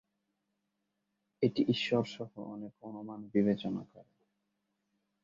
[1.43, 4.13] এটি ঈশ্বর সহ অনেক অনুমান বিবেচনা করে।